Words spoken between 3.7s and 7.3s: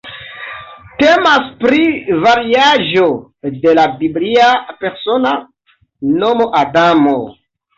la biblia persona nomo Adamo.